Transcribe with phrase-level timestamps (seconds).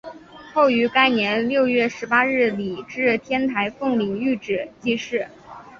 [0.51, 5.27] 后于该年六月十八日礼置天台奉领玉旨济世。